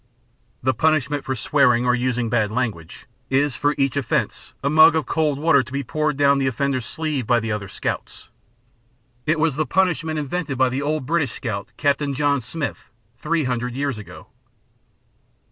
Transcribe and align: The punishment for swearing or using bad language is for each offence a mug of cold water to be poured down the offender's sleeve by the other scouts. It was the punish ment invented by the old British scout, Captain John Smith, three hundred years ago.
The 0.63 0.73
punishment 0.73 1.23
for 1.23 1.35
swearing 1.35 1.85
or 1.85 1.93
using 1.93 2.27
bad 2.27 2.49
language 2.49 3.05
is 3.29 3.55
for 3.55 3.75
each 3.77 3.95
offence 3.95 4.55
a 4.63 4.67
mug 4.71 4.95
of 4.95 5.05
cold 5.05 5.37
water 5.37 5.61
to 5.61 5.71
be 5.71 5.83
poured 5.83 6.17
down 6.17 6.39
the 6.39 6.47
offender's 6.47 6.87
sleeve 6.87 7.27
by 7.27 7.39
the 7.39 7.51
other 7.51 7.67
scouts. 7.67 8.29
It 9.27 9.39
was 9.39 9.57
the 9.57 9.67
punish 9.67 10.03
ment 10.03 10.17
invented 10.17 10.57
by 10.57 10.69
the 10.69 10.81
old 10.81 11.05
British 11.05 11.33
scout, 11.33 11.71
Captain 11.77 12.15
John 12.15 12.41
Smith, 12.41 12.89
three 13.19 13.43
hundred 13.43 13.75
years 13.75 13.99
ago. 13.99 14.29